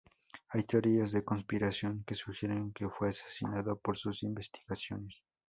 Hay 0.49 0.63
teorías 0.63 1.11
de 1.11 1.23
conspiración 1.23 2.03
que 2.07 2.15
sugieren 2.15 2.73
que 2.73 2.89
fue 2.89 3.09
asesinado 3.09 3.75
por 3.75 3.99
sus 3.99 4.23
investigaciones. 4.23 5.21